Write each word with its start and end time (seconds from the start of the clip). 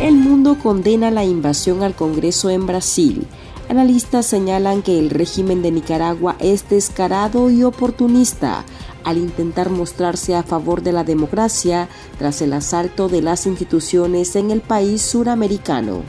El 0.00 0.14
mundo 0.14 0.56
condena 0.62 1.10
la 1.10 1.24
invasión 1.24 1.82
al 1.82 1.96
Congreso 1.96 2.50
en 2.50 2.68
Brasil. 2.68 3.26
Analistas 3.68 4.26
señalan 4.26 4.82
que 4.82 4.96
el 4.96 5.10
régimen 5.10 5.60
de 5.60 5.72
Nicaragua 5.72 6.36
es 6.38 6.70
descarado 6.70 7.50
y 7.50 7.64
oportunista 7.64 8.64
al 9.02 9.18
intentar 9.18 9.70
mostrarse 9.70 10.36
a 10.36 10.44
favor 10.44 10.82
de 10.82 10.92
la 10.92 11.02
democracia 11.02 11.88
tras 12.16 12.40
el 12.42 12.52
asalto 12.52 13.08
de 13.08 13.22
las 13.22 13.44
instituciones 13.46 14.36
en 14.36 14.52
el 14.52 14.60
país 14.60 15.02
suramericano. 15.02 16.02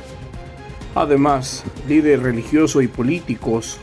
Además, 0.94 1.64
líderes 1.88 2.22
religiosos 2.22 2.84
y 2.84 2.88
políticos 2.88 3.80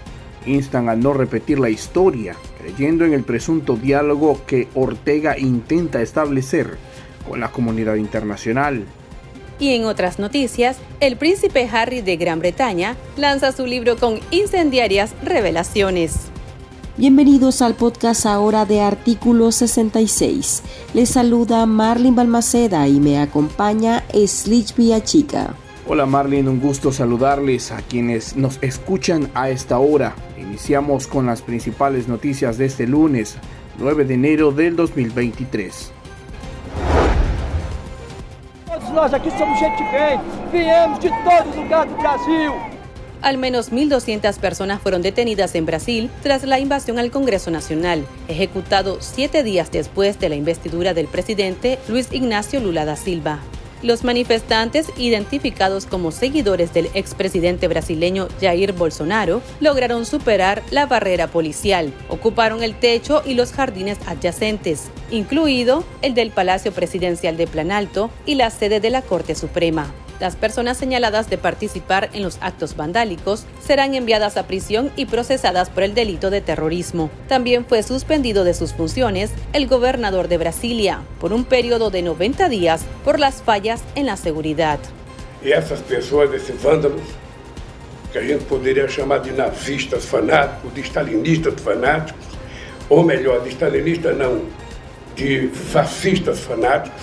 instan 0.47 0.89
a 0.89 0.95
no 0.95 1.15
repetir 1.15 1.59
la 1.59 1.69
historia, 1.69 2.37
creyendo 2.61 3.05
en 3.05 3.13
el 3.13 3.25
presunto 3.25 3.75
diálogo 3.75 4.41
que 4.47 4.69
Ortega 4.75 5.37
intenta 5.37 6.01
establecer 6.01 6.79
con 7.29 7.41
la 7.41 7.51
comunidad 7.51 7.97
internacional. 7.97 8.85
Y 9.59 9.75
en 9.75 9.87
otras 9.87 10.19
noticias, 10.19 10.77
el 11.01 11.17
príncipe 11.17 11.69
Harry 11.73 12.03
de 12.03 12.17
Gran 12.17 12.41
Bretaña 12.41 12.97
lanza 13.17 13.53
su 13.53 13.67
libro 13.67 13.97
con 13.97 14.21
incendiarias 14.31 15.15
revelaciones. 15.23 16.29
Bienvenidos 16.99 17.63
al 17.63 17.75
podcast 17.75 18.27
ahora 18.27 18.67
de 18.67 18.81
Artículo 18.81 19.53
66. 19.53 20.63
Les 20.93 21.09
saluda 21.09 21.65
Marlin 21.67 22.15
Balmaceda 22.15 22.87
y 22.89 23.01
me 23.01 23.19
acompaña 23.19 24.05
Slich 24.27 24.75
Chica. 25.05 25.55
Hola 25.87 26.05
Marlin, 26.05 26.49
un 26.49 26.61
gusto 26.61 26.93
saludarles 26.93 27.71
a 27.71 27.81
quienes 27.81 28.37
nos 28.37 28.59
escuchan 28.63 29.31
a 29.35 29.51
esta 29.51 29.79
hora. 29.79 30.17
Iniciamos 30.39 31.07
con 31.07 31.27
las 31.27 31.43
principales 31.43 32.09
noticias 32.09 32.59
de 32.59 32.67
este 32.67 32.87
lunes, 32.87 33.37
9 33.79 34.05
de 34.05 34.15
enero 34.15 34.53
del 34.53 34.75
2023. 34.77 35.93
Nós 38.97 39.13
aqui 39.13 39.31
somos 39.33 39.59
gente 39.59 39.85
bem, 39.85 40.19
viemos 40.51 40.99
de 40.99 41.11
todo 41.11 41.55
lugar 41.55 41.87
do 41.87 41.95
Brasil. 41.97 42.55
Al 43.21 43.37
menos 43.37 43.71
1.200 43.71 44.39
personas 44.39 44.81
fueron 44.81 45.03
detenidas 45.03 45.55
en 45.55 45.67
Brasil 45.67 46.11
tras 46.23 46.45
la 46.45 46.59
invasión 46.61 46.99
al 46.99 47.11
Congreso 47.11 47.51
Nacional, 47.51 48.07
ejecutado 48.27 48.97
siete 49.01 49.43
días 49.43 49.71
después 49.71 50.19
de 50.19 50.31
la 50.31 50.35
investidura 50.35 50.95
del 50.95 51.09
presidente 51.09 51.79
Luis 51.89 52.11
Ignacio 52.11 52.59
Lula 52.59 52.87
da 52.87 52.97
Silva. 52.97 53.39
Los 53.83 54.05
manifestantes, 54.05 54.89
identificados 54.97 55.87
como 55.87 56.11
seguidores 56.11 56.73
del 56.73 56.89
expresidente 56.95 57.69
brasileño 57.69 58.29
Jair 58.41 58.73
Bolsonaro, 58.73 59.43
lograron 59.61 60.07
superar 60.07 60.63
la 60.71 60.87
barrera 60.87 61.27
policial, 61.27 61.93
ocuparon 62.09 62.63
el 62.63 62.75
techo 62.75 63.23
y 63.25 63.35
los 63.35 63.53
jardines 63.53 63.99
adyacentes, 64.07 64.85
incluido 65.11 65.85
el 66.03 66.15
del 66.15 66.31
Palacio 66.31 66.73
Presidencial 66.73 67.37
de 67.37 67.47
Planalto 67.47 68.11
y 68.25 68.37
la 68.37 68.51
sede 68.51 68.81
de 68.81 68.91
la 68.91 69.03
Corte 69.03 69.35
Suprema. 69.35 69.93
Las 70.19 70.35
personas 70.35 70.79
señaladas 70.79 71.29
de 71.29 71.37
participar 71.37 72.09
en 72.15 72.23
los 72.23 72.39
actos 72.41 72.75
vandálicos 72.75 73.45
serán 73.61 73.95
enviadas 73.95 74.39
a 74.39 74.47
prisión 74.47 74.91
y 74.97 75.05
procesadas 75.05 75.69
por 75.69 75.83
el 75.83 75.95
delito 75.95 76.31
de 76.31 76.41
terrorismo. 76.41 77.11
También 77.29 77.67
fue 77.67 77.83
suspendido 77.83 78.43
de 78.43 78.55
sus 78.55 78.73
funciones 78.73 79.31
el 79.53 79.67
gobernador 79.67 80.29
de 80.29 80.39
Brasilia 80.39 81.03
por 81.21 81.35
un 81.35 81.45
periodo 81.45 81.91
de 81.91 82.01
90 82.01 82.49
días 82.49 82.83
por 83.05 83.21
las 83.21 83.43
fallas 83.43 83.83
en 83.95 84.07
la 84.07 84.17
seguridad. 84.17 84.79
Y 85.45 85.53
esas 85.53 85.81
personas, 85.81 86.35
esses 86.35 86.63
vándalos, 86.63 87.03
que 88.11 88.19
a 88.19 88.23
gente 88.23 88.45
poderia 88.47 88.87
chamar 88.87 89.23
de 89.23 89.33
nazistas 89.33 90.07
fanáticos, 90.07 90.75
de 90.75 90.83
stalinistas 90.83 91.61
fanáticos, 91.61 92.25
ou 92.89 93.05
melhor, 93.05 93.43
de 93.45 93.51
stalinistas 93.51 94.17
não, 94.17 94.47
de 95.15 95.49
fascistas 95.49 96.41
fanáticos, 96.41 97.03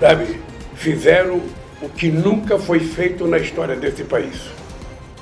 sabe, 0.00 0.40
fizeram 0.74 1.42
que 1.90 2.10
nunca 2.10 2.58
foi 2.58 2.80
feito 2.80 3.26
na 3.26 3.38
história 3.38 3.76
desse 3.76 4.04
país. 4.04 4.34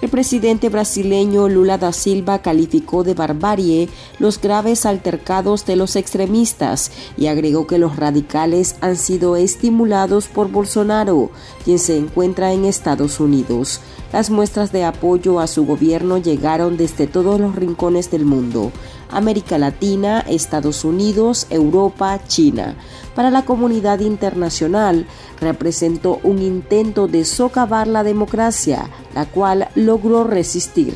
El 0.02 0.08
presidente 0.08 0.68
brasileño 0.68 1.46
Lula 1.46 1.78
da 1.78 1.92
Silva 1.92 2.40
calificó 2.40 3.04
de 3.04 3.14
barbarie 3.14 3.88
los 4.18 4.40
graves 4.40 4.84
altercados 4.84 5.64
de 5.64 5.76
los 5.76 5.94
extremistas 5.94 6.90
y 7.16 7.28
agregó 7.28 7.68
que 7.68 7.78
los 7.78 7.94
radicales 7.94 8.74
han 8.80 8.96
sido 8.96 9.36
estimulados 9.36 10.26
por 10.26 10.50
Bolsonaro, 10.50 11.30
quien 11.64 11.78
se 11.78 11.96
encuentra 11.96 12.52
en 12.52 12.64
Estados 12.64 13.20
Unidos. 13.20 13.80
Las 14.12 14.28
muestras 14.28 14.72
de 14.72 14.84
apoyo 14.84 15.40
a 15.40 15.46
su 15.46 15.64
gobierno 15.64 16.18
llegaron 16.18 16.76
desde 16.76 17.06
todos 17.06 17.40
los 17.40 17.56
rincones 17.56 18.10
del 18.10 18.26
mundo. 18.26 18.70
América 19.10 19.56
Latina, 19.56 20.20
Estados 20.20 20.84
Unidos, 20.84 21.46
Europa, 21.48 22.20
China. 22.26 22.76
Para 23.14 23.30
la 23.30 23.44
comunidad 23.44 24.00
internacional 24.00 25.06
representó 25.40 26.20
un 26.24 26.40
intento 26.40 27.08
de 27.08 27.24
socavar 27.24 27.88
la 27.88 28.04
democracia, 28.04 28.90
la 29.14 29.24
cual 29.24 29.68
logró 29.74 30.24
resistir. 30.24 30.94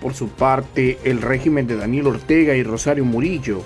Por 0.00 0.14
su 0.14 0.28
parte, 0.28 0.98
el 1.04 1.22
régimen 1.22 1.66
de 1.66 1.76
Daniel 1.76 2.08
Ortega 2.08 2.54
y 2.54 2.62
Rosario 2.64 3.04
Murillo 3.04 3.60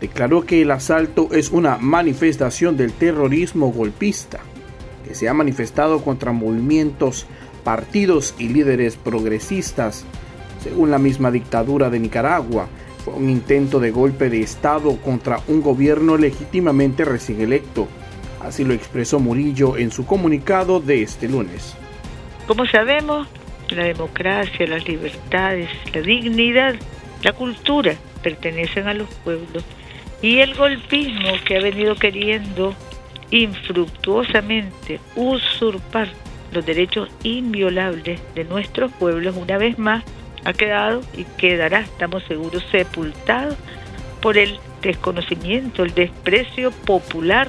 declaró 0.00 0.44
que 0.44 0.62
el 0.62 0.70
asalto 0.70 1.28
es 1.32 1.50
una 1.50 1.76
manifestación 1.78 2.76
del 2.76 2.92
terrorismo 2.92 3.72
golpista, 3.72 4.40
que 5.06 5.14
se 5.14 5.28
ha 5.28 5.34
manifestado 5.34 6.02
contra 6.02 6.32
movimientos, 6.32 7.26
partidos 7.60 8.34
y 8.38 8.48
líderes 8.48 8.96
progresistas, 8.96 10.04
según 10.62 10.90
la 10.90 10.98
misma 10.98 11.30
dictadura 11.30 11.90
de 11.90 12.00
Nicaragua, 12.00 12.68
fue 13.04 13.14
un 13.14 13.30
intento 13.30 13.80
de 13.80 13.90
golpe 13.90 14.28
de 14.28 14.42
Estado 14.42 14.96
contra 14.96 15.40
un 15.48 15.62
gobierno 15.62 16.16
legítimamente 16.16 17.04
recién 17.04 17.40
electo. 17.40 17.88
Así 18.42 18.64
lo 18.64 18.74
expresó 18.74 19.20
Murillo 19.20 19.76
en 19.76 19.90
su 19.90 20.04
comunicado 20.04 20.80
de 20.80 21.02
este 21.02 21.28
lunes. 21.28 21.74
Como 22.46 22.66
sabemos, 22.66 23.28
la 23.70 23.84
democracia, 23.84 24.66
las 24.66 24.86
libertades, 24.86 25.68
la 25.94 26.00
dignidad, 26.00 26.74
la 27.22 27.32
cultura 27.32 27.94
pertenecen 28.22 28.88
a 28.88 28.94
los 28.94 29.08
pueblos 29.24 29.64
y 30.22 30.38
el 30.38 30.54
golpismo 30.54 31.32
que 31.46 31.56
ha 31.56 31.60
venido 31.60 31.94
queriendo 31.94 32.74
infructuosamente 33.30 35.00
usurpar 35.16 36.08
los 36.52 36.66
derechos 36.66 37.08
inviolables 37.22 38.20
de 38.34 38.44
nuestros 38.44 38.92
pueblos 38.92 39.36
una 39.36 39.58
vez 39.58 39.78
más 39.78 40.04
ha 40.44 40.52
quedado 40.52 41.02
y 41.16 41.24
quedará, 41.24 41.80
estamos 41.80 42.22
seguros, 42.24 42.64
sepultado 42.70 43.56
por 44.20 44.38
el 44.38 44.58
desconocimiento, 44.82 45.82
el 45.82 45.94
desprecio 45.94 46.70
popular. 46.70 47.48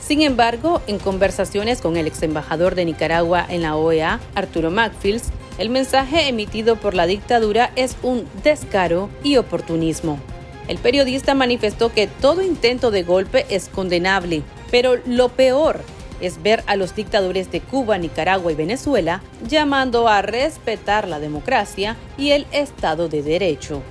Sin 0.00 0.22
embargo, 0.22 0.82
en 0.86 0.98
conversaciones 0.98 1.80
con 1.80 1.96
el 1.96 2.06
ex 2.06 2.22
embajador 2.22 2.74
de 2.74 2.84
Nicaragua 2.84 3.46
en 3.48 3.62
la 3.62 3.76
OEA, 3.76 4.20
Arturo 4.34 4.70
Macfields, 4.70 5.30
el 5.56 5.70
mensaje 5.70 6.28
emitido 6.28 6.76
por 6.76 6.94
la 6.94 7.06
dictadura 7.06 7.70
es 7.76 7.96
un 8.02 8.26
descaro 8.42 9.08
y 9.22 9.36
oportunismo. 9.36 10.18
El 10.66 10.78
periodista 10.78 11.34
manifestó 11.34 11.92
que 11.92 12.06
todo 12.06 12.42
intento 12.42 12.90
de 12.90 13.02
golpe 13.02 13.46
es 13.50 13.68
condenable, 13.68 14.42
pero 14.70 14.96
lo 15.06 15.28
peor 15.28 15.82
es 16.20 16.42
ver 16.42 16.62
a 16.66 16.76
los 16.76 16.94
dictadores 16.94 17.50
de 17.50 17.60
Cuba, 17.60 17.98
Nicaragua 17.98 18.52
y 18.52 18.54
Venezuela 18.54 19.22
llamando 19.48 20.08
a 20.08 20.22
respetar 20.22 21.08
la 21.08 21.18
democracia 21.18 21.96
y 22.16 22.30
el 22.30 22.46
Estado 22.52 23.08
de 23.08 23.22
Derecho. 23.22 23.82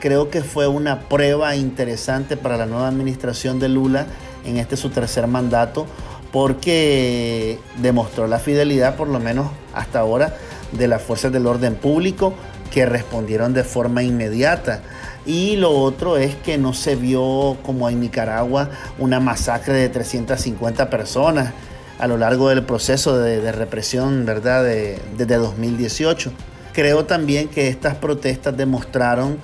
Creo 0.00 0.30
que 0.30 0.42
fue 0.42 0.66
una 0.66 1.08
prueba 1.08 1.54
interesante 1.54 2.36
para 2.36 2.56
la 2.56 2.66
nueva 2.66 2.88
administración 2.88 3.60
de 3.60 3.68
Lula 3.68 4.06
en 4.44 4.56
este 4.56 4.76
su 4.76 4.90
tercer 4.90 5.26
mandato 5.26 5.86
porque 6.32 7.58
demostró 7.76 8.26
la 8.26 8.38
fidelidad, 8.38 8.96
por 8.96 9.08
lo 9.08 9.20
menos 9.20 9.50
hasta 9.74 10.00
ahora, 10.00 10.36
de 10.72 10.88
las 10.88 11.02
fuerzas 11.02 11.30
del 11.30 11.46
orden 11.46 11.74
público 11.74 12.32
que 12.72 12.86
respondieron 12.86 13.52
de 13.52 13.64
forma 13.64 14.02
inmediata. 14.02 14.80
Y 15.24 15.56
lo 15.56 15.70
otro 15.70 16.16
es 16.16 16.34
que 16.34 16.58
no 16.58 16.74
se 16.74 16.96
vio 16.96 17.56
como 17.62 17.88
en 17.88 18.00
Nicaragua 18.00 18.70
una 18.98 19.20
masacre 19.20 19.74
de 19.74 19.88
350 19.88 20.90
personas 20.90 21.52
a 21.98 22.08
lo 22.08 22.16
largo 22.16 22.48
del 22.48 22.64
proceso 22.64 23.18
de, 23.18 23.52
represión, 23.52 24.26
¿verdad?, 24.26 24.64
desde 24.64 25.36
2018. 25.36 26.32
Creo 26.72 27.04
también 27.04 27.48
que 27.48 27.68
estas 27.68 27.94
protestas 27.94 28.56
demostraron 28.56 29.38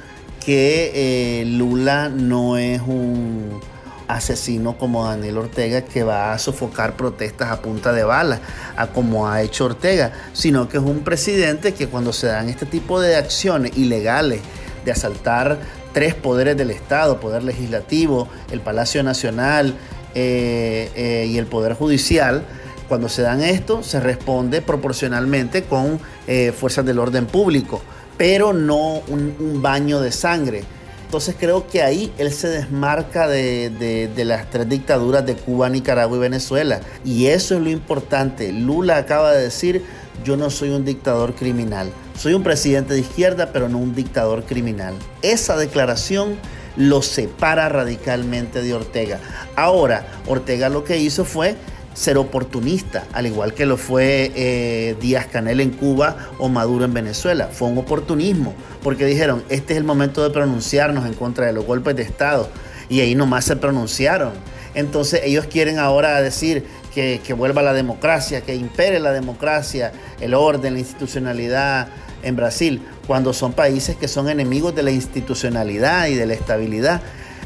que 0.45 0.93
eh, 0.95 1.45
Lula 1.45 2.09
no 2.09 2.57
es 2.57 2.81
un 2.81 3.61
asesino 4.09 4.79
como 4.79 5.07
Daniel 5.07 5.39
Ortega 5.39 5.83
que 5.83 6.03
va 6.03 6.33
a 6.33 6.39
sofocar 6.39 6.97
protestas 6.97 7.51
a 7.51 7.61
punta 7.61 7.93
de 7.93 8.03
bala, 8.03 8.41
a 8.77 8.87
como 8.89 9.29
ha 9.29 9.43
hecho 9.43 9.67
Ortega, 9.67 10.13
sino 10.33 10.69
que 10.69 10.79
es 10.79 10.83
un 10.83 11.01
presidente 11.01 11.75
que 11.75 11.87
cuando 11.87 12.13
se 12.13 12.27
dan 12.27 12.49
este 12.49 12.67
tipo 12.67 13.01
de 13.01 13.17
acciones 13.17 13.77
ilegales, 13.77 14.41
de 14.88 14.93
asaltar 14.93 15.58
tres 15.93 16.14
poderes 16.14 16.56
del 16.56 16.70
Estado, 16.70 17.20
poder 17.20 17.44
legislativo, 17.44 18.29
el 18.50 18.61
Palacio 18.61 19.02
Nacional 19.02 19.75
eh, 20.14 20.90
eh, 20.94 21.26
y 21.29 21.37
el 21.37 21.46
Poder 21.46 21.75
Judicial, 21.75 22.43
cuando 22.88 23.11
se 23.11 23.20
dan 23.20 23.43
esto, 23.43 23.82
se 23.82 24.00
responde 24.00 24.62
proporcionalmente 24.62 25.64
con 25.64 26.00
eh, 26.26 26.52
fuerzas 26.52 26.87
del 26.87 26.99
orden 26.99 27.26
público, 27.26 27.82
pero 28.17 28.55
no 28.55 29.02
un, 29.08 29.61
baño 29.61 30.00
de 30.00 30.11
sangre. 30.11 30.64
Entonces 31.05 31.37
creo 31.38 31.67
que 31.67 31.82
ahí 31.82 32.12
él 32.17 32.32
se 32.32 32.49
desmarca 32.49 33.29
de, 33.29 34.11
las 34.17 34.49
tres 34.50 34.69
dictaduras 34.69 35.25
de 35.26 35.35
Cuba, 35.35 35.69
Nicaragua 35.69 36.17
y 36.17 36.20
Venezuela. 36.20 36.81
Y 37.05 37.26
eso 37.26 37.56
es 37.56 37.61
lo 37.61 37.70
importante. 37.70 38.52
Lula 38.52 38.96
acaba 38.96 39.32
de 39.32 39.43
decir, 39.43 39.85
yo 40.25 40.37
no 40.37 40.49
soy 40.49 40.70
un 40.70 40.85
dictador 40.85 41.35
criminal. 41.35 41.90
Soy 42.19 42.35
un 42.35 42.43
presidente 42.43 42.94
de 42.94 43.00
izquierda, 43.00 43.50
pero 43.53 43.69
no 43.69 43.79
un 43.79 43.94
dictador 43.94 44.43
criminal. 44.43 44.93
Esa 45.23 45.56
declaración 45.56 46.35
lo 46.76 47.00
separa 47.00 47.69
radicalmente 47.69 48.61
de 48.61 48.75
Ortega. 48.75 49.20
Ahora, 49.55 50.05
Ortega 50.26 50.69
lo 50.69 50.82
que 50.82 50.99
hizo 50.99 51.25
fue 51.25 51.55
ser 51.94 52.19
oportunista, 52.19 53.05
al 53.12 53.26
igual 53.26 53.55
que 53.55 53.67
lo 53.67 53.76
fue 53.76 54.32
eh, 54.35 54.97
Díaz 55.00 55.26
Canel 55.26 55.61
en 55.61 55.70
Cuba 55.70 56.17
o 56.38 56.49
Maduro 56.49 56.85
en 56.85 56.93
Venezuela. 56.93 57.50
Fue 57.53 57.69
un 57.69 57.79
oportunismo, 57.79 58.53
porque 58.82 59.06
dijeron, 59.06 59.44
este 59.49 59.75
es 59.75 59.79
el 59.79 59.85
momento 59.85 60.25
de 60.25 60.31
pronunciarnos 60.31 61.06
en 61.06 61.14
contra 61.14 61.47
de 61.47 61.53
los 61.53 61.64
golpes 61.64 61.94
de 61.94 62.03
Estado, 62.03 62.49
y 62.88 62.99
ahí 62.99 63.14
nomás 63.14 63.44
se 63.44 63.55
pronunciaron. 63.55 64.32
Entonces 64.75 65.21
ellos 65.23 65.47
quieren 65.47 65.79
ahora 65.79 66.21
decir 66.21 66.67
que, 66.93 67.21
que 67.25 67.32
vuelva 67.32 67.62
la 67.62 67.73
democracia, 67.73 68.41
que 68.41 68.56
impere 68.56 68.99
la 68.99 69.12
democracia, 69.12 69.93
el 70.21 70.35
orden, 70.35 70.75
la 70.75 70.81
institucionalidad 70.81 71.88
en 72.23 72.37
Brasil, 72.37 72.82
cuando 73.06 73.32
son 73.32 73.53
países 73.53 73.97
que 73.97 74.09
son 74.09 74.29
enemigos 74.29 74.75
de 74.75 74.82
la 74.82 74.91
institucionalidad 74.91 76.06
y 76.09 76.15
de 76.15 76.26
la 76.26 76.35
estabilidad. 76.35 77.00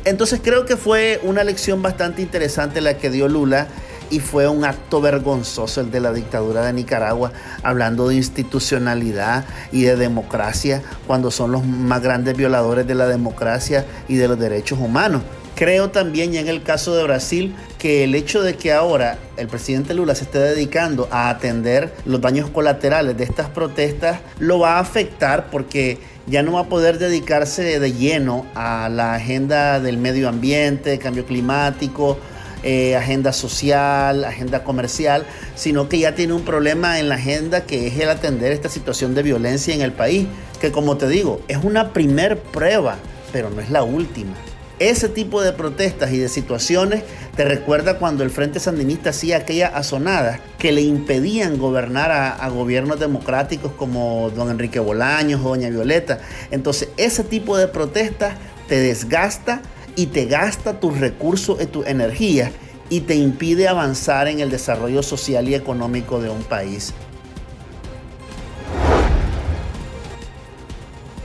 Entonces 0.05 0.41
creo 0.43 0.67
que 0.67 0.77
fue 0.77 1.21
una 1.23 1.45
lección 1.45 1.83
bastante 1.83 2.23
interesante 2.23 2.81
la 2.81 2.97
que 2.97 3.11
dio 3.11 3.29
Lula 3.29 3.69
y 4.11 4.21
fue 4.21 4.47
un 4.47 4.65
acto 4.65 5.01
vergonzoso 5.01 5.81
el 5.81 5.91
de 5.91 6.01
la 6.01 6.13
dictadura 6.13 6.67
de 6.67 6.73
Nicaragua, 6.75 7.33
hablando 7.63 8.09
de 8.09 8.17
institucionalidad 8.17 9.47
y 9.73 9.83
de 9.83 9.97
democracia, 9.97 10.83
cuando 11.07 11.31
son 11.31 11.51
los 11.51 11.65
más 11.65 12.03
grandes 12.03 12.37
violadores 12.37 12.87
de 12.87 12.95
la 12.95 13.07
democracia 13.07 13.87
y 14.09 14.17
de 14.17 14.29
los 14.29 14.39
derechos 14.39 14.79
humanos. 14.79 15.23
Creo 15.63 15.91
también, 15.91 16.35
y 16.35 16.39
en 16.39 16.49
el 16.49 16.65
caso 16.65 16.97
de 16.97 17.05
Brasil, 17.05 17.55
que 17.79 18.03
el 18.03 18.17
hecho 18.17 18.43
de 18.43 18.57
que 18.57 18.73
ahora 18.73 19.17
el 19.37 19.47
presidente 19.47 19.95
Lula 19.95 20.17
se 20.17 20.25
esté 20.25 20.41
dedicando 20.41 21.07
a 21.13 21.31
atender 21.31 21.95
los 22.05 22.21
daños 22.21 22.51
colaterales 22.51 23.17
de 23.17 23.23
estas 23.23 23.49
protestas 23.49 24.19
lo 24.41 24.59
va 24.59 24.79
a 24.79 24.81
afectar 24.81 25.51
porque 25.53 25.99
ya 26.27 26.43
no 26.43 26.55
va 26.55 26.63
a 26.63 26.69
poder 26.69 26.99
dedicarse 26.99 27.79
de 27.79 27.93
lleno 27.93 28.45
a 28.57 28.89
la 28.89 29.15
agenda 29.15 29.79
del 29.79 29.99
medio 29.99 30.29
ambiente, 30.29 30.99
cambio 30.99 31.25
climático, 31.27 32.19
eh, 32.65 32.97
agenda 32.97 33.33
social, 33.33 34.25
agenda 34.25 34.65
comercial, 34.65 35.25
sino 35.55 35.89
que 35.89 36.01
ya 36.01 36.17
tiene 36.17 36.33
un 36.33 36.43
problema 36.43 36.99
en 36.99 37.09
la 37.09 37.15
agenda 37.15 37.61
que 37.61 37.87
es 37.87 37.97
el 38.01 38.09
atender 38.09 38.51
esta 38.51 38.69
situación 38.69 39.15
de 39.15 39.23
violencia 39.23 39.73
en 39.73 39.83
el 39.83 39.93
país, 39.93 40.27
que 40.61 40.73
como 40.73 40.97
te 40.97 41.07
digo, 41.07 41.41
es 41.47 41.59
una 41.59 41.93
primer 41.93 42.41
prueba, 42.41 42.97
pero 43.33 43.49
no 43.49 43.61
es 43.61 43.71
la 43.71 43.85
última. 43.85 44.35
Ese 44.79 45.09
tipo 45.09 45.43
de 45.43 45.53
protestas 45.53 46.13
y 46.13 46.19
de 46.19 46.29
situaciones 46.29 47.05
te 47.37 47.45
recuerda 47.45 47.99
cuando 47.99 48.25
el 48.25 48.31
Frente 48.31 48.59
Sandinista 48.59 49.11
hacía 49.11 49.39
aquellas 49.39 49.75
azonadas 49.75 50.41
que 50.59 50.73
le 50.73 50.81
impedían 50.81 51.59
gobernar 51.59 52.11
a, 52.11 52.33
a, 52.33 52.49
gobiernos 52.49 52.99
democráticos 52.99 53.73
como 53.73 54.31
don 54.35 54.51
Enrique 54.51 54.81
Bolaños 54.81 55.41
o 55.45 55.51
doña 55.51 55.71
Violeta. 55.71 56.21
Entonces, 56.51 56.89
ese 56.97 57.23
tipo 57.23 57.57
de 57.57 57.69
protestas 57.69 58.35
te 58.69 58.81
desgasta 58.81 59.63
y 59.95 60.07
te 60.07 60.27
gasta 60.27 60.81
tus 60.81 60.99
recursos 60.99 61.61
y 61.61 61.67
tu 61.67 61.85
energía 61.85 62.51
y 62.89 63.01
te 63.01 63.15
impide 63.15 63.69
avanzar 63.69 64.29
en 64.29 64.41
el 64.41 64.51
desarrollo 64.51 65.03
social 65.03 65.49
y 65.49 65.55
económico 65.55 66.21
de 66.21 66.29
un 66.29 66.43
país. 66.43 66.93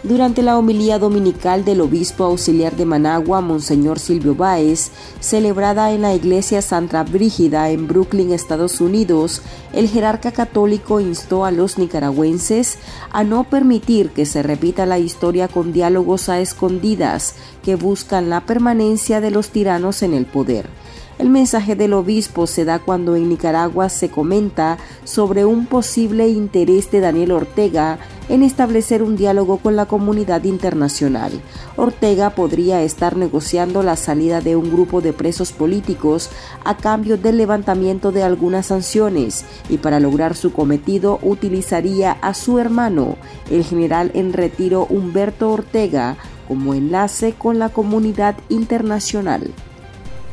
Durante 0.07 0.41
la 0.41 0.57
homilía 0.57 0.99
dominical 0.99 1.65
del 1.65 1.81
obispo 1.81 2.23
auxiliar 2.23 2.77
de 2.77 2.85
Managua, 2.85 3.41
Monseñor 3.41 3.99
Silvio 3.99 4.35
Báez, 4.35 4.91
celebrada 5.19 5.91
en 5.91 6.01
la 6.01 6.15
iglesia 6.15 6.61
Santa 6.61 7.03
Brígida 7.03 7.69
en 7.71 7.89
Brooklyn, 7.89 8.31
Estados 8.31 8.79
Unidos, 8.79 9.41
el 9.73 9.89
jerarca 9.89 10.31
católico 10.31 11.01
instó 11.01 11.43
a 11.43 11.51
los 11.51 11.77
nicaragüenses 11.77 12.77
a 13.11 13.25
no 13.25 13.43
permitir 13.43 14.11
que 14.11 14.25
se 14.25 14.43
repita 14.43 14.85
la 14.85 14.97
historia 14.97 15.49
con 15.49 15.73
diálogos 15.73 16.29
a 16.29 16.39
escondidas 16.39 17.35
que 17.61 17.75
buscan 17.75 18.29
la 18.29 18.45
permanencia 18.45 19.19
de 19.19 19.31
los 19.31 19.49
tiranos 19.49 20.03
en 20.03 20.13
el 20.13 20.25
poder. 20.25 20.69
El 21.19 21.31
mensaje 21.31 21.75
del 21.75 21.93
obispo 21.93 22.45
se 22.45 22.63
da 22.63 22.77
cuando 22.77 23.15
en 23.15 23.27
Nicaragua 23.27 23.89
se 23.89 24.09
comenta 24.09 24.77
sobre 25.03 25.45
un 25.45 25.65
posible 25.65 26.27
interés 26.27 26.91
de 26.91 26.99
Daniel 26.99 27.31
Ortega 27.31 27.97
en 28.29 28.43
establecer 28.43 29.01
un 29.01 29.15
diálogo 29.15 29.57
con 29.57 29.75
la 29.75 29.87
comunidad 29.87 30.43
internacional. 30.43 31.31
Ortega 31.75 32.29
podría 32.31 32.83
estar 32.83 33.17
negociando 33.17 33.81
la 33.81 33.95
salida 33.95 34.41
de 34.41 34.55
un 34.55 34.71
grupo 34.71 35.01
de 35.01 35.11
presos 35.11 35.51
políticos 35.51 36.29
a 36.63 36.77
cambio 36.77 37.17
del 37.17 37.37
levantamiento 37.37 38.11
de 38.11 38.21
algunas 38.21 38.67
sanciones 38.67 39.43
y 39.69 39.79
para 39.79 39.99
lograr 39.99 40.35
su 40.35 40.53
cometido 40.53 41.17
utilizaría 41.23 42.11
a 42.11 42.35
su 42.35 42.59
hermano, 42.59 43.15
el 43.49 43.63
general 43.63 44.11
en 44.13 44.33
retiro 44.33 44.85
Humberto 44.87 45.51
Ortega, 45.51 46.15
como 46.47 46.75
enlace 46.75 47.33
con 47.33 47.57
la 47.57 47.69
comunidad 47.69 48.35
internacional 48.49 49.51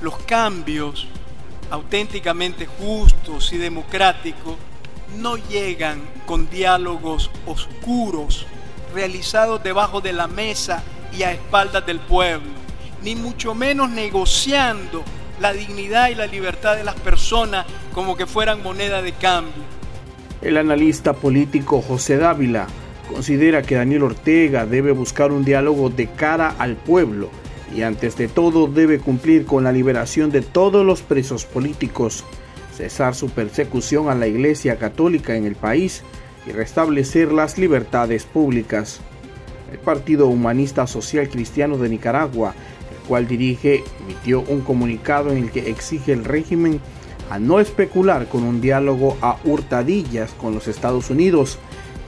los 0.00 0.18
cambios 0.18 1.08
auténticamente 1.70 2.66
justos 2.66 3.52
y 3.52 3.58
democráticos 3.58 4.56
no 5.18 5.36
llegan 5.36 6.02
con 6.26 6.48
diálogos 6.50 7.30
oscuros 7.46 8.46
realizados 8.94 9.62
debajo 9.62 10.00
de 10.00 10.12
la 10.12 10.28
mesa 10.28 10.82
y 11.16 11.22
a 11.22 11.32
espaldas 11.32 11.86
del 11.86 12.00
pueblo, 12.00 12.50
ni 13.02 13.16
mucho 13.16 13.54
menos 13.54 13.90
negociando 13.90 15.04
la 15.40 15.52
dignidad 15.52 16.10
y 16.10 16.14
la 16.14 16.26
libertad 16.26 16.76
de 16.76 16.84
las 16.84 16.94
personas 16.94 17.66
como 17.92 18.16
que 18.16 18.26
fueran 18.26 18.62
moneda 18.62 19.02
de 19.02 19.12
cambio. 19.12 19.62
El 20.42 20.56
analista 20.56 21.12
político 21.12 21.82
José 21.82 22.18
Dávila 22.18 22.66
considera 23.08 23.62
que 23.62 23.76
Daniel 23.76 24.04
Ortega 24.04 24.66
debe 24.66 24.92
buscar 24.92 25.32
un 25.32 25.44
diálogo 25.44 25.90
de 25.90 26.08
cara 26.08 26.54
al 26.58 26.76
pueblo 26.76 27.30
y 27.74 27.82
antes 27.82 28.16
de 28.16 28.28
todo 28.28 28.66
debe 28.68 29.00
cumplir 29.00 29.44
con 29.44 29.64
la 29.64 29.72
liberación 29.72 30.30
de 30.30 30.42
todos 30.42 30.86
los 30.86 31.02
presos 31.02 31.44
políticos, 31.44 32.24
cesar 32.74 33.14
su 33.14 33.30
persecución 33.30 34.08
a 34.08 34.14
la 34.14 34.28
Iglesia 34.28 34.76
Católica 34.76 35.34
en 35.36 35.44
el 35.44 35.56
país 35.56 36.02
y 36.46 36.52
restablecer 36.52 37.32
las 37.32 37.58
libertades 37.58 38.24
públicas. 38.24 39.00
El 39.72 39.78
Partido 39.78 40.28
Humanista 40.28 40.86
Social 40.86 41.28
Cristiano 41.28 41.76
de 41.76 41.88
Nicaragua, 41.88 42.54
el 42.92 43.08
cual 43.08 43.26
dirige, 43.26 43.82
emitió 44.04 44.42
un 44.42 44.60
comunicado 44.60 45.32
en 45.32 45.38
el 45.38 45.50
que 45.50 45.68
exige 45.68 46.12
el 46.12 46.24
régimen 46.24 46.80
a 47.30 47.38
no 47.40 47.58
especular 47.58 48.28
con 48.28 48.44
un 48.44 48.60
diálogo 48.60 49.16
a 49.20 49.38
hurtadillas 49.44 50.32
con 50.32 50.54
los 50.54 50.68
Estados 50.68 51.10
Unidos 51.10 51.58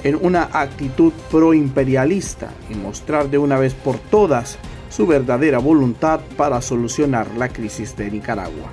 en 0.05 0.17
una 0.21 0.49
actitud 0.53 1.13
proimperialista 1.31 2.51
y 2.71 2.75
mostrar 2.75 3.31
de 3.31 3.39
una 3.39 3.59
vez 3.59 3.75
por 3.75 3.99
todas 3.99 4.59
su 4.91 5.07
verdadera 5.07 5.59
voluntad 5.59 6.21
para 6.37 6.61
solucionar 6.63 7.29
la 7.37 7.49
crisis 7.49 7.97
de 7.97 8.11
Nicaragua. 8.11 8.71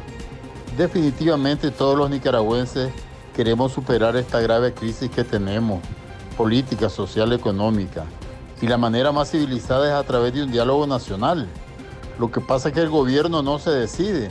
Definitivamente 0.77 1.72
todos 1.72 1.98
los 1.98 2.10
nicaragüenses 2.10 2.91
queremos 3.36 3.72
superar 3.72 4.15
esta 4.15 4.39
grave 4.39 4.74
crisis 4.74 5.10
que 5.10 5.24
tenemos, 5.24 5.82
política, 6.38 6.89
social, 6.89 7.34
económica. 7.34 8.05
Y 8.62 8.67
la 8.67 8.77
manera 8.77 9.12
más 9.12 9.32
civilizada 9.32 9.88
es 9.88 9.93
a 9.93 10.08
través 10.08 10.34
de 10.34 10.43
un 10.43 10.51
diálogo 10.51 10.88
nacional. 10.88 11.48
Lo 12.20 12.32
que 12.32 12.41
pasa 12.41 12.70
es 12.70 12.74
que 12.74 12.82
el 12.82 12.89
gobierno 12.89 13.41
no 13.41 13.60
se 13.60 13.72
decide, 13.72 14.29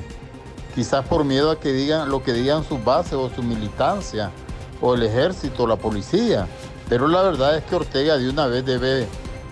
quizás 0.74 1.06
por 1.06 1.24
miedo 1.24 1.50
a 1.50 1.60
que 1.60 1.72
digan 1.72 2.08
lo 2.08 2.22
que 2.22 2.32
digan 2.32 2.64
sus 2.64 2.82
bases 2.82 3.14
o 3.14 3.28
su 3.30 3.42
militancia, 3.42 4.30
o 4.80 4.94
el 4.94 5.02
ejército, 5.02 5.64
o 5.64 5.66
la 5.66 5.76
policía. 5.76 6.46
Pero 6.88 7.08
la 7.08 7.22
verdad 7.22 7.56
es 7.56 7.64
que 7.64 7.76
Ortega 7.76 8.16
de 8.16 8.28
una 8.28 8.46
vez 8.46 8.64
debe 8.64 9.06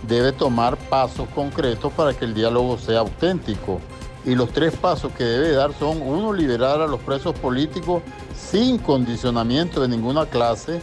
debe 0.07 0.33
tomar 0.33 0.77
pasos 0.77 1.29
concretos 1.35 1.93
para 1.93 2.15
que 2.15 2.25
el 2.25 2.35
diálogo 2.35 2.79
sea 2.79 3.01
auténtico. 3.01 3.81
Y 4.25 4.35
los 4.35 4.51
tres 4.51 4.77
pasos 4.77 5.13
que 5.13 5.25
debe 5.25 5.53
dar 5.53 5.73
son, 5.79 6.03
uno, 6.03 6.33
liberar 6.33 6.81
a 6.81 6.87
los 6.87 7.01
presos 7.01 7.35
políticos 7.39 8.03
sin 8.37 8.79
condicionamiento 8.79 9.81
de 9.81 9.89
ninguna 9.89 10.27
clase. 10.27 10.83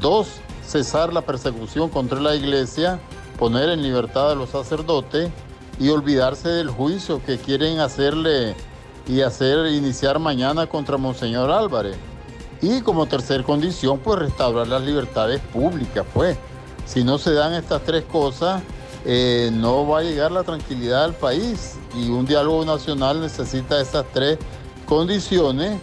Dos, 0.00 0.28
cesar 0.66 1.12
la 1.12 1.22
persecución 1.22 1.88
contra 1.90 2.20
la 2.20 2.34
iglesia, 2.34 2.98
poner 3.38 3.68
en 3.68 3.82
libertad 3.82 4.32
a 4.32 4.34
los 4.34 4.50
sacerdotes 4.50 5.30
y 5.78 5.88
olvidarse 5.90 6.48
del 6.48 6.70
juicio 6.70 7.20
que 7.24 7.38
quieren 7.38 7.78
hacerle 7.80 8.54
y 9.06 9.20
hacer 9.20 9.66
iniciar 9.72 10.18
mañana 10.18 10.66
contra 10.66 10.96
Monseñor 10.96 11.50
Álvarez. 11.50 11.96
Y 12.60 12.80
como 12.80 13.06
tercer 13.06 13.42
condición, 13.42 13.98
pues 13.98 14.20
restaurar 14.20 14.68
las 14.68 14.82
libertades 14.82 15.40
públicas, 15.40 16.04
pues. 16.14 16.36
Si 16.86 17.04
no 17.04 17.18
se 17.18 17.32
dan 17.32 17.54
estas 17.54 17.82
tres 17.82 18.04
cosas, 18.04 18.62
eh, 19.04 19.50
no 19.52 19.86
va 19.86 20.00
a 20.00 20.02
llegar 20.02 20.30
la 20.30 20.44
tranquilidad 20.44 21.04
al 21.04 21.14
país 21.14 21.78
y 21.94 22.08
un 22.08 22.24
diálogo 22.24 22.64
nacional 22.64 23.20
necesita 23.20 23.80
esas 23.80 24.04
tres 24.12 24.38
condiciones 24.86 25.80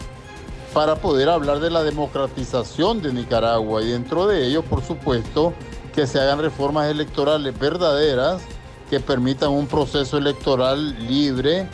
para 0.74 0.96
poder 0.96 1.30
hablar 1.30 1.60
de 1.60 1.70
la 1.70 1.84
democratización 1.84 3.02
de 3.02 3.12
Nicaragua 3.12 3.82
y 3.82 3.90
dentro 3.90 4.28
de 4.28 4.46
ello, 4.46 4.64
por 4.64 4.84
supuesto, 4.84 5.54
que 5.94 6.08
se 6.08 6.20
hagan 6.20 6.40
reformas 6.40 6.90
electorales 6.90 7.58
verdaderas 7.58 8.42
que 8.90 9.00
permitan 9.00 9.50
un 9.50 9.68
proceso 9.68 10.18
electoral 10.18 10.96
libre, 11.08 11.68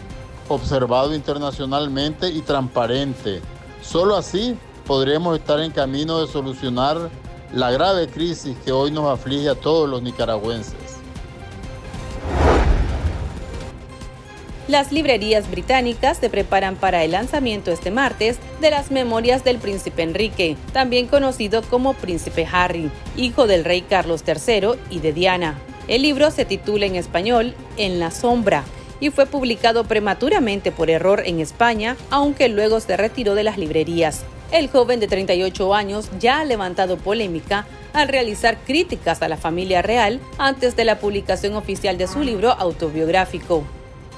observado 0.47 1.13
internacionalmente 1.13 2.29
y 2.29 2.41
transparente. 2.41 3.41
Solo 3.81 4.15
así 4.15 4.57
podremos 4.85 5.37
estar 5.37 5.59
en 5.59 5.71
camino 5.71 6.19
de 6.21 6.31
solucionar 6.31 7.09
la 7.55 7.71
grave 7.71 8.09
crisis 8.09 8.57
que 8.65 8.73
hoy 8.73 8.91
nos 8.91 9.09
aflige 9.09 9.47
a 9.47 9.55
todos 9.55 9.89
los 9.89 10.03
nicaragüenses. 10.03 10.75
Las 14.67 14.91
librerías 14.91 15.49
británicas 15.49 16.17
se 16.17 16.29
preparan 16.29 16.75
para 16.75 17.05
el 17.05 17.11
lanzamiento 17.11 17.71
este 17.71 17.91
martes 17.91 18.39
de 18.59 18.71
las 18.71 18.91
Memorias 18.91 19.45
del 19.45 19.57
Príncipe 19.57 20.03
Enrique, 20.03 20.57
también 20.73 21.07
conocido 21.07 21.61
como 21.61 21.93
Príncipe 21.93 22.45
Harry, 22.51 22.91
hijo 23.15 23.47
del 23.47 23.63
rey 23.63 23.83
Carlos 23.83 24.23
III 24.27 24.71
y 24.89 24.99
de 24.99 25.13
Diana. 25.13 25.57
El 25.87 26.01
libro 26.01 26.31
se 26.31 26.43
titula 26.43 26.87
en 26.87 26.95
español 26.95 27.53
En 27.77 27.99
la 27.99 28.11
sombra 28.11 28.65
y 28.99 29.11
fue 29.11 29.27
publicado 29.27 29.85
prematuramente 29.85 30.73
por 30.73 30.89
error 30.89 31.23
en 31.25 31.39
España, 31.39 31.95
aunque 32.09 32.49
luego 32.49 32.81
se 32.81 32.97
retiró 32.97 33.33
de 33.33 33.43
las 33.43 33.57
librerías. 33.57 34.25
El 34.51 34.69
joven 34.69 34.99
de 34.99 35.07
38 35.07 35.73
años 35.73 36.09
ya 36.19 36.39
ha 36.39 36.45
levantado 36.45 36.97
polémica 36.97 37.65
al 37.93 38.07
realizar 38.07 38.57
críticas 38.65 39.21
a 39.21 39.27
la 39.27 39.37
familia 39.37 39.81
real 39.81 40.19
antes 40.37 40.75
de 40.75 40.85
la 40.85 40.99
publicación 40.99 41.55
oficial 41.55 41.97
de 41.97 42.07
su 42.07 42.21
libro 42.21 42.51
autobiográfico. 42.51 43.63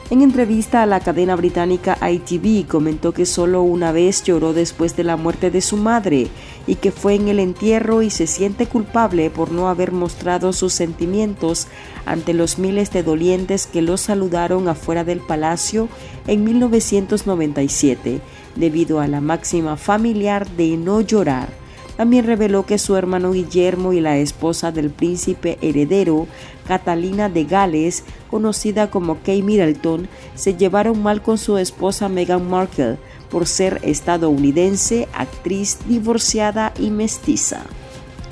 En 0.10 0.22
entrevista 0.22 0.84
a 0.84 0.86
la 0.86 1.02
cadena 1.02 1.36
británica 1.36 1.98
ITV 2.10 2.66
comentó 2.66 3.12
que 3.12 3.26
solo 3.26 3.62
una 3.62 3.92
vez 3.92 4.24
lloró 4.24 4.54
después 4.54 4.96
de 4.96 5.04
la 5.04 5.18
muerte 5.18 5.52
de 5.52 5.60
su 5.60 5.76
madre 5.76 6.28
y 6.66 6.76
que 6.76 6.94
fue 6.94 7.16
en 7.16 7.28
el 7.28 7.42
entierro 7.42 8.02
y 8.02 8.10
se 8.10 8.26
siente 8.26 8.68
culpable 8.68 9.30
por 9.30 9.52
no 9.52 9.68
haber 9.68 9.92
mostrado 9.92 10.54
sus 10.54 10.72
sentimientos 10.72 11.68
ante 12.06 12.34
los 12.34 12.58
miles 12.58 12.90
de 12.92 13.04
dolientes 13.04 13.68
que 13.68 13.82
lo 13.82 13.98
saludaron 13.98 14.70
afuera 14.70 15.04
del 15.04 15.20
palacio 15.20 15.90
en 16.26 16.46
1997 16.46 18.22
debido 18.56 19.02
a 19.02 19.08
la 19.10 19.20
máxima 19.20 19.76
familiar 19.76 20.48
de 20.52 20.78
no 20.78 21.02
llorar. 21.02 21.67
También 21.98 22.26
reveló 22.26 22.66
que 22.66 22.78
su 22.78 22.96
hermano 22.96 23.32
Guillermo 23.32 23.92
y 23.92 24.00
la 24.00 24.18
esposa 24.18 24.72
del 24.72 24.92
príncipe 24.92 25.58
heredero, 25.62 26.28
Catalina 26.68 27.28
de 27.28 27.44
Gales, 27.44 28.04
conocida 28.30 28.92
como 28.92 29.18
Kay 29.24 29.42
Middleton, 29.42 30.08
se 30.36 30.56
llevaron 30.56 31.02
mal 31.02 31.24
con 31.24 31.40
su 31.40 31.58
esposa 31.58 32.08
Meghan 32.08 32.48
Markle 32.48 32.98
por 33.32 33.48
ser 33.48 33.80
estadounidense, 33.82 35.08
actriz 35.12 35.80
divorciada 35.88 36.72
y 36.80 36.92
mestiza. 36.92 37.64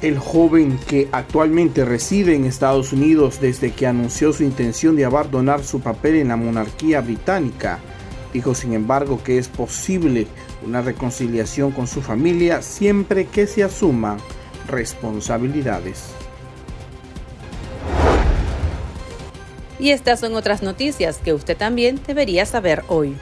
El 0.02 0.20
joven 0.20 0.78
que 0.88 1.08
actualmente 1.12 1.86
reside 1.86 2.36
en 2.36 2.46
Estados 2.46 2.94
Unidos 2.94 3.40
desde 3.42 3.72
que 3.72 3.88
anunció 3.88 4.32
su 4.32 4.44
intención 4.44 4.96
de 4.96 5.06
abandonar 5.06 5.64
su 5.64 5.80
papel 5.80 6.16
en 6.16 6.28
la 6.28 6.36
monarquía 6.36 7.02
británica, 7.02 7.80
dijo 8.36 8.54
sin 8.54 8.74
embargo 8.74 9.24
que 9.24 9.38
es 9.38 9.48
posible 9.48 10.28
una 10.62 10.82
reconciliación 10.82 11.72
con 11.72 11.88
su 11.88 12.02
familia 12.02 12.62
siempre 12.62 13.28
que 13.28 13.48
se 13.48 13.64
asuman 13.64 14.18
responsabilidades. 14.68 16.10
Y 19.80 19.92
estas 19.92 20.20
son 20.20 20.36
otras 20.36 20.64
noticias 20.64 21.20
que 21.20 21.34
usted 21.34 21.56
también 21.56 22.02
debería 22.06 22.46
saber 22.46 22.84
hoy. 22.90 23.16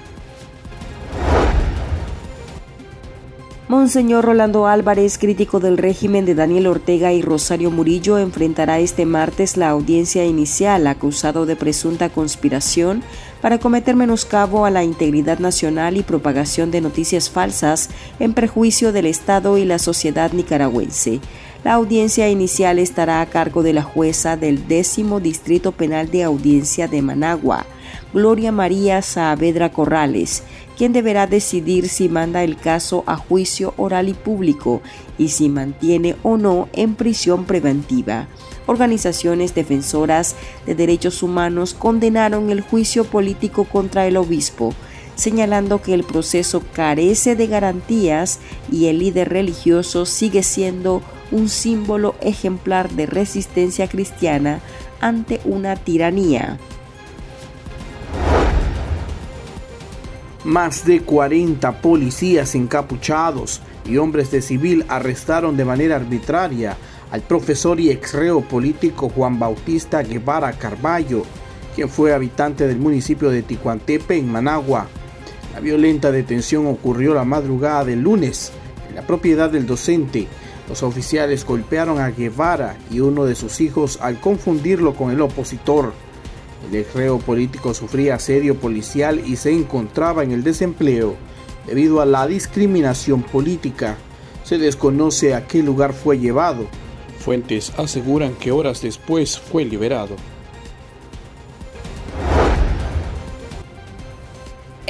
Monseñor 3.73 4.23
Rolando 4.25 4.67
Álvarez, 4.67 5.17
crítico 5.17 5.59
del 5.59 5.79
régimen 5.79 6.25
de 6.25 6.35
Daniel 6.35 6.67
Ortega 6.67 7.11
y 7.11 7.23
Rosario 7.23 7.71
Murillo, 7.71 8.19
enfrentará 8.19 8.77
este 8.77 9.07
martes 9.07 9.57
la 9.57 9.69
audiencia 9.69 10.23
inicial 10.25 10.85
acusado 10.85 11.47
de 11.47 11.55
presunta 11.55 12.09
conspiración 12.09 13.01
para 13.41 13.57
cometer 13.57 13.95
menoscabo 13.95 14.67
a 14.67 14.69
la 14.69 14.83
integridad 14.83 15.39
nacional 15.39 15.97
y 15.97 16.03
propagación 16.03 16.69
de 16.69 16.81
noticias 16.81 17.31
falsas 17.31 17.89
en 18.19 18.35
perjuicio 18.35 18.91
del 18.91 19.07
Estado 19.07 19.57
y 19.57 19.65
la 19.65 19.79
sociedad 19.79 20.33
nicaragüense. 20.33 21.19
La 21.63 21.75
audiencia 21.75 22.27
inicial 22.27 22.77
estará 22.77 23.21
a 23.21 23.25
cargo 23.25 23.63
de 23.63 23.71
la 23.71 23.83
jueza 23.83 24.35
del 24.35 24.67
décimo 24.67 25.21
Distrito 25.21 25.71
Penal 25.71 26.11
de 26.11 26.23
Audiencia 26.23 26.89
de 26.89 27.01
Managua, 27.01 27.65
Gloria 28.13 28.51
María 28.51 29.01
Saavedra 29.01 29.71
Corrales, 29.71 30.43
quien 30.77 30.91
deberá 30.91 31.25
decidir 31.25 31.87
si 31.87 32.09
manda 32.09 32.43
el 32.43 32.57
caso 32.57 33.05
a 33.07 33.15
juicio 33.15 33.73
oral 33.77 34.09
y 34.09 34.13
público 34.13 34.81
y 35.17 35.29
si 35.29 35.47
mantiene 35.47 36.17
o 36.21 36.35
no 36.35 36.67
en 36.73 36.95
prisión 36.95 37.45
preventiva. 37.45 38.27
Organizaciones 38.65 39.55
defensoras 39.55 40.35
de 40.65 40.75
derechos 40.75 41.23
humanos 41.23 41.73
condenaron 41.73 42.49
el 42.49 42.59
juicio 42.59 43.05
político 43.05 43.63
contra 43.63 44.05
el 44.05 44.17
obispo, 44.17 44.73
señalando 45.15 45.81
que 45.81 45.93
el 45.93 46.03
proceso 46.03 46.61
carece 46.73 47.37
de 47.37 47.47
garantías 47.47 48.39
y 48.69 48.87
el 48.87 48.99
líder 48.99 49.29
religioso 49.29 50.05
sigue 50.05 50.43
siendo 50.43 51.01
un 51.33 51.49
símbolo 51.49 52.15
ejemplar 52.21 52.91
de 52.91 53.07
resistencia 53.07 53.87
cristiana 53.87 54.61
ante 55.01 55.41
una 55.45 55.75
tiranía. 55.75 56.59
Más 60.43 60.85
de 60.85 61.01
40 61.01 61.81
policías 61.81 62.53
encapuchados 62.53 63.61
y 63.85 63.97
hombres 63.97 64.29
de 64.29 64.41
civil 64.41 64.85
arrestaron 64.89 65.57
de 65.57 65.65
manera 65.65 65.95
arbitraria 65.95 66.77
al 67.11 67.21
profesor 67.21 67.79
y 67.79 67.89
exreo 67.89 68.41
político 68.41 69.09
Juan 69.09 69.39
Bautista 69.39 70.03
Guevara 70.03 70.53
Carballo, 70.53 71.23
quien 71.75 71.89
fue 71.89 72.13
habitante 72.13 72.67
del 72.67 72.77
municipio 72.77 73.29
de 73.29 73.41
Ticuantepe 73.41 74.17
en 74.17 74.31
Managua. 74.31 74.87
La 75.53 75.59
violenta 75.59 76.11
detención 76.11 76.67
ocurrió 76.67 77.13
la 77.13 77.23
madrugada 77.23 77.85
del 77.85 78.01
lunes 78.01 78.51
en 78.89 78.95
la 78.95 79.01
propiedad 79.01 79.49
del 79.49 79.65
docente. 79.65 80.27
Los 80.69 80.83
oficiales 80.83 81.45
golpearon 81.45 81.99
a 81.99 82.09
Guevara 82.09 82.77
y 82.89 83.01
uno 83.01 83.25
de 83.25 83.35
sus 83.35 83.59
hijos 83.61 83.99
al 84.01 84.19
confundirlo 84.19 84.95
con 84.95 85.11
el 85.11 85.21
opositor. 85.21 85.93
El 86.69 86.77
ex 86.77 87.23
político 87.23 87.73
sufría 87.73 88.15
asedio 88.15 88.55
policial 88.55 89.21
y 89.25 89.35
se 89.35 89.51
encontraba 89.51 90.23
en 90.23 90.31
el 90.31 90.43
desempleo 90.43 91.15
debido 91.67 92.01
a 92.01 92.05
la 92.05 92.25
discriminación 92.27 93.23
política. 93.23 93.97
Se 94.43 94.57
desconoce 94.57 95.35
a 95.35 95.47
qué 95.47 95.61
lugar 95.61 95.93
fue 95.93 96.19
llevado. 96.19 96.67
Fuentes 97.19 97.73
aseguran 97.77 98.33
que 98.35 98.51
horas 98.51 98.81
después 98.81 99.37
fue 99.37 99.65
liberado. 99.65 100.15